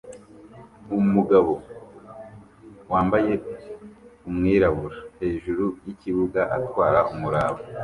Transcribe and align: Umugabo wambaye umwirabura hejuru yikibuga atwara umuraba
Umugabo 0.99 1.53
wambaye 2.91 3.33
umwirabura 4.29 4.97
hejuru 5.19 5.65
yikibuga 5.85 6.41
atwara 6.57 6.99
umuraba 7.13 7.59